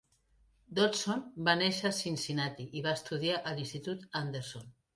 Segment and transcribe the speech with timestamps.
[0.79, 4.69] Dotson va néixer a Cincinnati i va estudiar a l'institut Anderson.